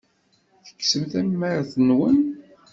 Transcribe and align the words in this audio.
Tekksem 0.65 1.03
tamart-nwen. 1.11 2.19